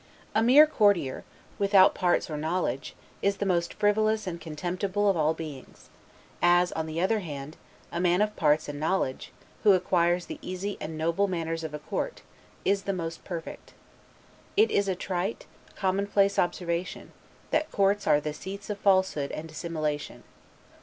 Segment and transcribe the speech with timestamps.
[0.33, 1.23] A mere courtier,
[1.59, 5.91] without parts or knowledge, is the most frivolous and contemptible of all beings;
[6.41, 7.55] as, on the other hand,
[7.91, 11.77] a man of parts and knowledge, who acquires the easy and noble manners of a
[11.77, 12.23] court,
[12.65, 13.75] is the most perfect.
[14.57, 15.45] It is a trite,
[15.75, 17.11] commonplace observation,
[17.51, 20.23] that courts are the seats of falsehood and dissimulation.